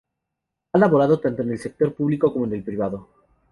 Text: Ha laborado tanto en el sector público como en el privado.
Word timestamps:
Ha 0.73 0.79
laborado 0.79 1.19
tanto 1.19 1.43
en 1.43 1.51
el 1.51 1.59
sector 1.59 1.93
público 1.93 2.33
como 2.33 2.45
en 2.45 2.53
el 2.53 2.63
privado. 2.63 3.07